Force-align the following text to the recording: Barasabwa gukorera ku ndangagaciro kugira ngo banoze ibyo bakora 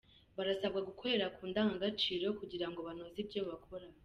Barasabwa 0.37 0.79
gukorera 0.89 1.25
ku 1.35 1.41
ndangagaciro 1.49 2.27
kugira 2.39 2.65
ngo 2.69 2.79
banoze 2.87 3.17
ibyo 3.23 3.41
bakora 3.49 3.85